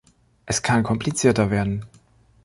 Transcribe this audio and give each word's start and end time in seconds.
Es 0.47 0.63
kann 0.63 0.81
komplizierter 0.81 1.51
werden. 1.51 1.85